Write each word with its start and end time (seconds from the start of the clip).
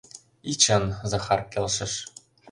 —И 0.51 0.53
чын,— 0.61 0.83
Захар 1.11 1.41
келшыш. 1.51 1.93